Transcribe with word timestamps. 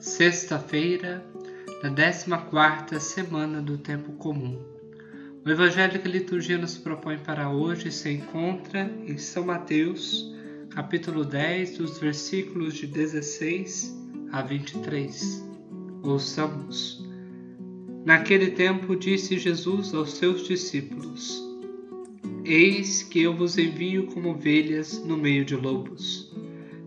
Sexta-feira 0.00 1.22
da 1.82 1.90
14 1.90 2.98
semana 3.00 3.60
do 3.60 3.76
Tempo 3.76 4.12
Comum. 4.12 4.58
O 5.44 5.50
Evangelho 5.50 6.00
que 6.00 6.08
a 6.08 6.10
liturgia 6.10 6.56
nos 6.56 6.78
propõe 6.78 7.18
para 7.18 7.50
hoje 7.50 7.92
se 7.92 8.10
encontra 8.10 8.90
em 9.06 9.18
São 9.18 9.44
Mateus, 9.44 10.34
capítulo 10.70 11.22
10, 11.22 11.76
dos 11.76 11.98
versículos 11.98 12.76
de 12.76 12.86
16 12.86 13.94
a 14.32 14.40
23. 14.40 15.46
Ouçamos. 16.02 17.06
Naquele 18.02 18.52
tempo 18.52 18.96
disse 18.96 19.38
Jesus 19.38 19.92
aos 19.92 20.14
seus 20.14 20.48
discípulos: 20.48 21.44
Eis 22.42 23.02
que 23.02 23.20
eu 23.20 23.36
vos 23.36 23.58
envio 23.58 24.06
como 24.06 24.30
ovelhas 24.30 25.04
no 25.04 25.18
meio 25.18 25.44
de 25.44 25.56
lobos. 25.56 26.29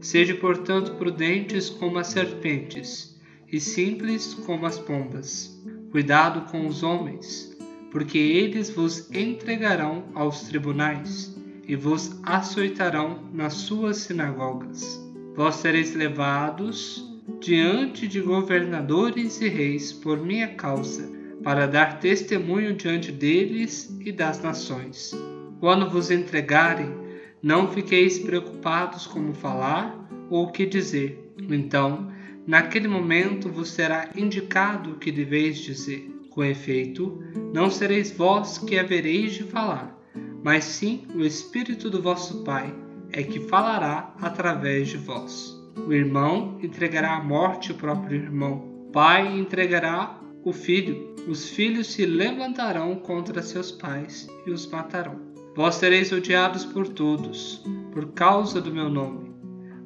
Sede, 0.04 0.34
portanto, 0.34 0.96
prudentes 0.96 1.70
como 1.70 1.98
as 1.98 2.08
serpentes 2.08 3.18
e 3.50 3.58
simples 3.58 4.34
como 4.34 4.66
as 4.66 4.78
pombas. 4.78 5.58
Cuidado 5.92 6.52
com 6.52 6.68
os 6.68 6.84
homens, 6.84 7.58
porque 7.90 8.18
eles 8.18 8.70
vos 8.70 9.10
entregarão 9.14 10.04
aos 10.14 10.42
tribunais 10.42 11.34
e 11.66 11.78
vos 11.78 12.20
açoitarão 12.22 13.30
nas 13.34 13.54
suas 13.54 13.96
sinagogas. 13.96 15.02
Vós 15.38 15.56
sereis 15.56 15.96
levados 15.96 17.10
diante 17.40 18.06
de 18.06 18.20
governadores 18.20 19.40
e 19.40 19.48
reis 19.48 19.94
por 19.94 20.20
minha 20.20 20.50
causa, 20.50 21.10
para 21.42 21.66
dar 21.66 22.02
testemunho 22.02 22.74
diante 22.76 23.10
deles 23.10 23.98
e 24.02 24.12
das 24.12 24.42
nações. 24.44 25.16
Quando 25.62 25.90
vos 25.90 26.12
entregarem, 26.12 27.03
não 27.44 27.68
fiqueis 27.68 28.18
preocupados 28.20 29.06
como 29.06 29.34
falar 29.34 30.08
ou 30.30 30.46
o 30.46 30.52
que 30.52 30.66
dizer. 30.66 31.34
Então, 31.50 32.10
naquele 32.48 32.88
momento 32.88 33.50
vos 33.50 33.70
será 33.70 34.10
indicado 34.16 34.92
o 34.92 34.98
que 34.98 35.12
deveis 35.12 35.58
dizer. 35.58 36.10
Com 36.30 36.44
efeito, 36.44 37.22
não 37.54 37.70
sereis 37.70 38.10
vós 38.12 38.58
que 38.58 38.80
havereis 38.80 39.34
de 39.34 39.44
falar, 39.44 39.96
mas 40.44 40.64
sim 40.64 41.06
o 41.14 41.22
Espírito 41.22 41.92
do 41.92 42.02
vosso 42.02 42.44
Pai 42.44 42.74
é 43.12 43.22
que 43.22 43.40
falará 43.42 44.16
através 44.20 44.88
de 44.88 44.98
vós. 44.98 45.56
O 45.86 45.94
irmão 45.94 46.58
entregará 46.64 47.18
à 47.18 47.24
morte 47.24 47.72
o 47.72 47.76
próprio 47.76 48.20
irmão. 48.20 48.86
O 48.88 48.92
pai 48.92 49.38
entregará 49.38 50.20
o 50.44 50.52
filho. 50.52 51.14
Os 51.28 51.50
filhos 51.50 51.94
se 51.94 52.06
levantarão 52.06 52.96
contra 52.96 53.42
seus 53.44 53.72
pais 53.72 54.28
e 54.46 54.52
os 54.52 54.66
matarão. 54.68 55.33
Vós 55.56 55.76
sereis 55.76 56.12
odiados 56.12 56.66
por 56.66 56.88
todos, 56.88 57.64
por 57.92 58.12
causa 58.14 58.60
do 58.60 58.74
meu 58.74 58.90
nome. 58.90 59.32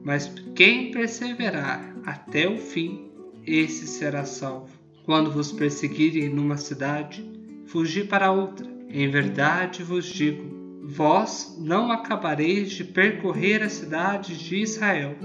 Mas 0.03 0.31
quem 0.55 0.91
perseverar 0.91 1.93
até 2.05 2.47
o 2.47 2.57
fim, 2.57 3.11
esse 3.45 3.85
será 3.85 4.23
salvo. 4.23 4.69
Quando 5.03 5.31
vos 5.31 5.51
perseguirem 5.51 6.29
numa 6.29 6.55
cidade, 6.55 7.29
fugi 7.65 8.05
para 8.05 8.31
outra. 8.31 8.65
Em 8.89 9.09
verdade 9.09 9.83
vos 9.83 10.05
digo: 10.05 10.79
vós 10.83 11.57
não 11.59 11.91
acabareis 11.91 12.71
de 12.71 12.85
percorrer 12.85 13.61
as 13.61 13.73
cidades 13.73 14.39
de 14.39 14.57
Israel 14.61 15.17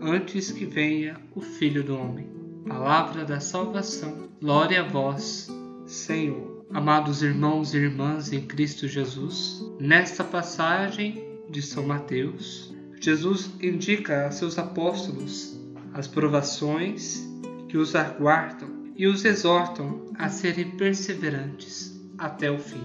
antes 0.00 0.50
que 0.50 0.64
venha 0.64 1.20
o 1.34 1.42
Filho 1.42 1.84
do 1.84 1.94
Homem. 1.94 2.26
Palavra 2.66 3.24
da 3.24 3.40
salvação. 3.40 4.30
Glória 4.40 4.80
a 4.80 4.88
vós, 4.88 5.50
Senhor. 5.84 6.59
Amados 6.72 7.20
irmãos 7.20 7.74
e 7.74 7.78
irmãs 7.78 8.32
em 8.32 8.42
Cristo 8.42 8.86
Jesus, 8.86 9.60
nesta 9.80 10.22
passagem 10.22 11.20
de 11.50 11.60
São 11.60 11.84
Mateus, 11.84 12.72
Jesus 13.00 13.50
indica 13.60 14.26
a 14.26 14.30
seus 14.30 14.56
apóstolos 14.56 15.58
as 15.92 16.06
provações 16.06 17.28
que 17.68 17.76
os 17.76 17.96
aguardam 17.96 18.68
e 18.94 19.08
os 19.08 19.24
exortam 19.24 20.12
a 20.16 20.28
serem 20.28 20.70
perseverantes 20.70 22.00
até 22.16 22.48
o 22.48 22.58
fim. 22.60 22.84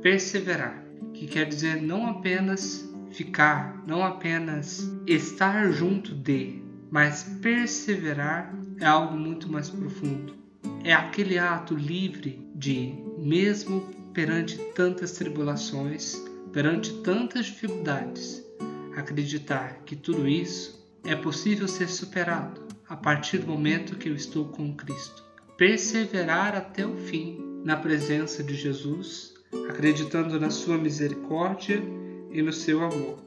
Perseverar, 0.00 0.82
que 1.12 1.26
quer 1.26 1.44
dizer 1.44 1.82
não 1.82 2.06
apenas 2.06 2.90
ficar, 3.10 3.84
não 3.86 4.02
apenas 4.02 4.90
estar 5.06 5.70
junto 5.72 6.14
de, 6.14 6.62
mas 6.90 7.24
perseverar 7.42 8.58
é 8.80 8.86
algo 8.86 9.14
muito 9.14 9.52
mais 9.52 9.68
profundo. 9.68 10.45
É 10.86 10.92
aquele 10.92 11.36
ato 11.36 11.74
livre 11.74 12.48
de 12.54 12.94
mesmo 13.18 13.80
perante 14.14 14.56
tantas 14.72 15.10
tribulações, 15.10 16.14
perante 16.52 16.92
tantas 17.02 17.46
dificuldades, 17.46 18.40
acreditar 18.96 19.82
que 19.84 19.96
tudo 19.96 20.28
isso 20.28 20.88
é 21.04 21.16
possível 21.16 21.66
ser 21.66 21.88
superado 21.88 22.60
a 22.88 22.94
partir 22.94 23.38
do 23.38 23.48
momento 23.48 23.96
que 23.96 24.08
eu 24.08 24.14
estou 24.14 24.44
com 24.44 24.76
Cristo. 24.76 25.24
Perseverar 25.56 26.54
até 26.54 26.86
o 26.86 26.94
fim 26.94 27.36
na 27.64 27.76
presença 27.76 28.44
de 28.44 28.54
Jesus, 28.54 29.34
acreditando 29.68 30.38
na 30.38 30.50
sua 30.50 30.78
misericórdia 30.78 31.82
e 32.30 32.40
no 32.40 32.52
seu 32.52 32.84
amor, 32.84 33.18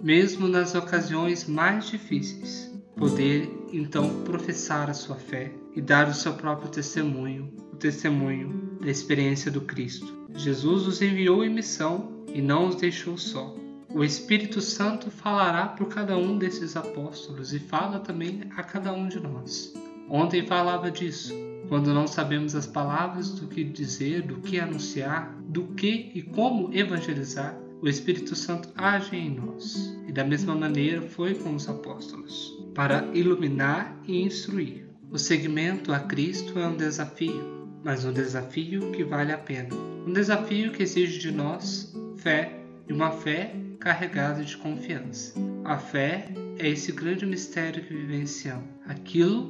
mesmo 0.00 0.46
nas 0.46 0.76
ocasiões 0.76 1.44
mais 1.44 1.88
difíceis. 1.88 2.72
Poder 2.96 3.50
então 3.72 4.22
professar 4.22 4.88
a 4.88 4.94
sua 4.94 5.16
fé 5.16 5.50
e 5.74 5.80
dar 5.80 6.08
o 6.08 6.14
seu 6.14 6.34
próprio 6.34 6.70
testemunho, 6.70 7.52
o 7.72 7.76
testemunho 7.76 8.78
da 8.80 8.90
experiência 8.90 9.50
do 9.50 9.60
Cristo. 9.60 10.12
Jesus 10.34 10.86
os 10.86 11.02
enviou 11.02 11.44
em 11.44 11.50
missão 11.50 12.24
e 12.28 12.40
não 12.40 12.68
os 12.68 12.76
deixou 12.76 13.16
só. 13.16 13.54
O 13.92 14.04
Espírito 14.04 14.60
Santo 14.60 15.10
falará 15.10 15.66
por 15.66 15.88
cada 15.88 16.16
um 16.16 16.38
desses 16.38 16.76
apóstolos 16.76 17.52
e 17.52 17.58
fala 17.58 17.98
também 17.98 18.42
a 18.56 18.62
cada 18.62 18.92
um 18.92 19.08
de 19.08 19.18
nós. 19.18 19.74
Ontem 20.08 20.46
falava 20.46 20.90
disso, 20.90 21.34
quando 21.68 21.92
não 21.94 22.06
sabemos 22.06 22.54
as 22.54 22.66
palavras 22.66 23.30
do 23.30 23.46
que 23.46 23.64
dizer, 23.64 24.22
do 24.22 24.36
que 24.36 24.58
anunciar, 24.58 25.36
do 25.48 25.68
que 25.68 26.10
e 26.14 26.22
como 26.22 26.72
evangelizar, 26.72 27.56
o 27.80 27.88
Espírito 27.88 28.34
Santo 28.36 28.68
age 28.76 29.16
em 29.16 29.30
nós. 29.30 29.96
E 30.06 30.12
da 30.12 30.24
mesma 30.24 30.54
maneira 30.54 31.02
foi 31.02 31.34
com 31.34 31.54
os 31.54 31.68
apóstolos, 31.68 32.58
para 32.74 33.08
iluminar 33.14 33.96
e 34.06 34.20
instruir. 34.22 34.89
O 35.12 35.18
seguimento 35.18 35.92
a 35.92 35.98
Cristo 35.98 36.56
é 36.56 36.68
um 36.68 36.76
desafio, 36.76 37.68
mas 37.82 38.04
um 38.04 38.12
desafio 38.12 38.92
que 38.92 39.02
vale 39.02 39.32
a 39.32 39.38
pena. 39.38 39.74
Um 40.06 40.12
desafio 40.12 40.70
que 40.70 40.84
exige 40.84 41.18
de 41.18 41.32
nós 41.32 41.92
fé 42.14 42.60
e 42.88 42.92
uma 42.92 43.10
fé 43.10 43.52
carregada 43.80 44.44
de 44.44 44.56
confiança. 44.56 45.34
A 45.64 45.76
fé 45.78 46.32
é 46.60 46.68
esse 46.68 46.92
grande 46.92 47.26
mistério 47.26 47.82
que 47.82 47.92
vivenciamos, 47.92 48.68
aquilo 48.86 49.48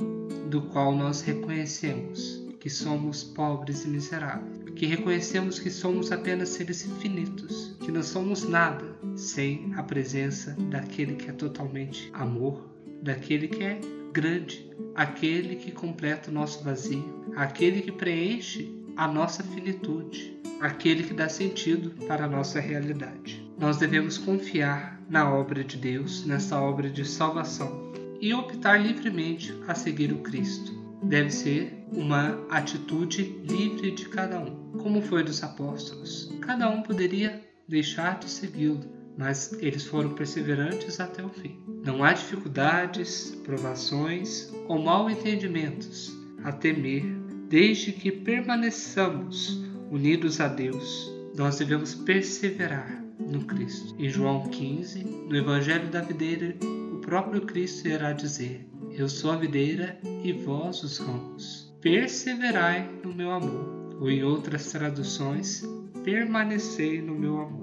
do 0.48 0.62
qual 0.62 0.96
nós 0.96 1.20
reconhecemos 1.20 2.42
que 2.58 2.70
somos 2.70 3.22
pobres 3.22 3.84
e 3.84 3.88
miseráveis, 3.88 4.62
que 4.74 4.86
reconhecemos 4.86 5.58
que 5.58 5.68
somos 5.68 6.10
apenas 6.10 6.48
seres 6.48 6.88
finitos, 7.02 7.76
que 7.80 7.92
não 7.92 8.02
somos 8.02 8.48
nada 8.48 8.96
sem 9.14 9.74
a 9.74 9.82
presença 9.82 10.56
daquele 10.70 11.16
que 11.16 11.28
é 11.28 11.32
totalmente 11.34 12.08
amor, 12.14 12.66
daquele 13.02 13.46
que 13.46 13.62
é 13.62 13.80
grande, 14.12 14.70
aquele 14.94 15.56
que 15.56 15.70
completa 15.70 16.30
o 16.30 16.34
nosso 16.34 16.62
vazio, 16.64 17.24
aquele 17.36 17.82
que 17.82 17.92
preenche 17.92 18.70
a 18.96 19.06
nossa 19.06 19.42
finitude, 19.42 20.38
aquele 20.60 21.02
que 21.02 21.14
dá 21.14 21.28
sentido 21.28 21.90
para 22.06 22.24
a 22.24 22.28
nossa 22.28 22.60
realidade. 22.60 23.48
Nós 23.58 23.76
devemos 23.76 24.18
confiar 24.18 25.00
na 25.08 25.32
obra 25.32 25.64
de 25.64 25.76
Deus, 25.76 26.24
nessa 26.26 26.60
obra 26.60 26.88
de 26.88 27.04
salvação, 27.04 27.92
e 28.20 28.34
optar 28.34 28.78
livremente 28.78 29.54
a 29.66 29.74
seguir 29.74 30.12
o 30.12 30.18
Cristo. 30.18 30.78
Deve 31.02 31.30
ser 31.30 31.84
uma 31.92 32.38
atitude 32.50 33.22
livre 33.48 33.90
de 33.92 34.08
cada 34.08 34.38
um, 34.38 34.72
como 34.78 35.00
foi 35.00 35.24
dos 35.24 35.42
apóstolos. 35.42 36.30
Cada 36.42 36.68
um 36.68 36.82
poderia 36.82 37.40
deixar 37.66 38.18
de 38.18 38.28
segui-lo, 38.28 38.84
mas 39.20 39.52
eles 39.60 39.84
foram 39.84 40.14
perseverantes 40.14 40.98
até 40.98 41.22
o 41.22 41.28
fim. 41.28 41.58
Não 41.84 42.02
há 42.02 42.14
dificuldades, 42.14 43.38
provações 43.44 44.50
ou 44.66 44.82
mal 44.82 45.10
entendimentos 45.10 46.10
a 46.42 46.50
temer, 46.50 47.04
desde 47.50 47.92
que 47.92 48.10
permaneçamos 48.10 49.62
unidos 49.90 50.40
a 50.40 50.48
Deus. 50.48 51.12
Nós 51.36 51.58
devemos 51.58 51.94
perseverar 51.94 53.04
no 53.18 53.44
Cristo. 53.44 53.94
Em 53.98 54.08
João 54.08 54.48
15, 54.48 55.04
no 55.04 55.36
Evangelho 55.36 55.88
da 55.90 56.00
Videira, 56.00 56.56
o 56.94 56.96
próprio 57.00 57.42
Cristo 57.42 57.88
irá 57.88 58.14
dizer: 58.14 58.66
Eu 58.96 59.06
sou 59.06 59.32
a 59.32 59.36
videira 59.36 60.00
e 60.24 60.32
vós 60.32 60.82
os 60.82 60.96
ramos. 60.96 61.70
Perseverai 61.82 62.88
no 63.04 63.12
meu 63.12 63.30
amor. 63.30 63.98
Ou 64.00 64.10
em 64.10 64.24
outras 64.24 64.72
traduções, 64.72 65.62
permanecei 66.04 67.02
no 67.02 67.14
meu 67.14 67.38
amor. 67.38 67.59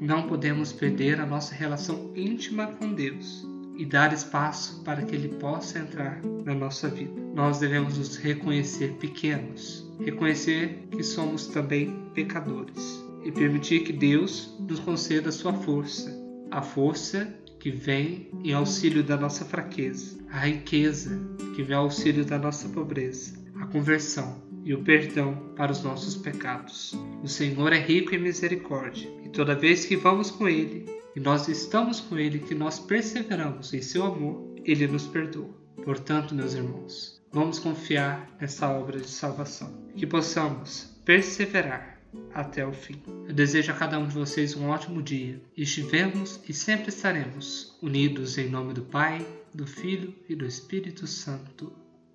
Não 0.00 0.26
podemos 0.26 0.72
perder 0.72 1.20
a 1.20 1.26
nossa 1.26 1.54
relação 1.54 2.12
íntima 2.14 2.66
com 2.66 2.92
Deus 2.92 3.46
e 3.76 3.84
dar 3.84 4.12
espaço 4.12 4.82
para 4.84 5.02
que 5.02 5.14
Ele 5.14 5.28
possa 5.28 5.78
entrar 5.78 6.20
na 6.44 6.54
nossa 6.54 6.88
vida. 6.88 7.20
Nós 7.34 7.58
devemos 7.58 7.98
nos 7.98 8.16
reconhecer 8.16 8.92
pequenos, 9.00 9.90
reconhecer 10.04 10.86
que 10.90 11.02
somos 11.02 11.48
também 11.48 12.08
pecadores 12.14 13.04
e 13.24 13.32
permitir 13.32 13.80
que 13.80 13.92
Deus 13.92 14.56
nos 14.60 14.78
conceda 14.80 15.30
a 15.30 15.32
sua 15.32 15.52
força, 15.52 16.14
a 16.50 16.62
força 16.62 17.34
que 17.58 17.70
vem 17.70 18.30
em 18.44 18.52
auxílio 18.52 19.02
da 19.02 19.16
nossa 19.16 19.44
fraqueza, 19.44 20.18
a 20.30 20.40
riqueza 20.40 21.18
que 21.56 21.62
vem 21.62 21.74
ao 21.74 21.84
auxílio 21.84 22.24
da 22.24 22.38
nossa 22.38 22.68
pobreza, 22.68 23.34
a 23.56 23.66
conversão 23.66 24.42
e 24.64 24.74
o 24.74 24.82
perdão 24.82 25.34
para 25.54 25.70
os 25.70 25.82
nossos 25.82 26.16
pecados. 26.16 26.94
O 27.22 27.28
Senhor 27.28 27.72
é 27.72 27.78
rico 27.78 28.14
em 28.14 28.18
misericórdia, 28.18 29.10
e 29.24 29.28
toda 29.28 29.54
vez 29.54 29.84
que 29.84 29.94
vamos 29.94 30.30
com 30.30 30.48
Ele, 30.48 30.86
e 31.14 31.20
nós 31.20 31.46
estamos 31.46 32.00
com 32.00 32.18
Ele, 32.18 32.38
que 32.40 32.54
nós 32.54 32.80
perseveramos 32.80 33.72
em 33.74 33.82
seu 33.82 34.04
amor, 34.04 34.54
Ele 34.64 34.86
nos 34.86 35.06
perdoa. 35.06 35.54
Portanto, 35.84 36.34
meus 36.34 36.54
irmãos, 36.54 37.22
vamos 37.30 37.58
confiar 37.58 38.34
nessa 38.40 38.68
obra 38.68 38.98
de 38.98 39.08
salvação, 39.08 39.72
que 39.96 40.06
possamos 40.06 40.90
perseverar 41.04 42.00
até 42.32 42.66
o 42.66 42.72
fim. 42.72 43.00
Eu 43.28 43.34
desejo 43.34 43.72
a 43.72 43.74
cada 43.74 43.98
um 43.98 44.06
de 44.06 44.14
vocês 44.14 44.56
um 44.56 44.68
ótimo 44.68 45.02
dia. 45.02 45.40
Estivemos 45.56 46.40
e 46.48 46.54
sempre 46.54 46.88
estaremos 46.88 47.76
unidos 47.82 48.38
em 48.38 48.48
nome 48.48 48.72
do 48.72 48.82
Pai, 48.82 49.26
do 49.52 49.66
Filho 49.66 50.14
e 50.28 50.34
do 50.34 50.46
Espírito 50.46 51.06
Santo. 51.06 51.72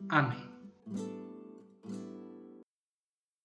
Amém. 0.08 0.50